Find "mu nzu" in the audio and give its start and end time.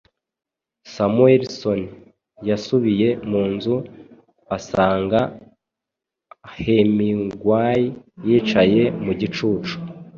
3.29-3.75